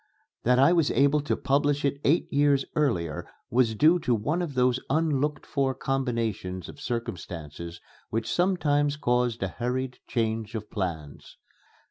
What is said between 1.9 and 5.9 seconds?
eight years earlier was due to one of those unlooked for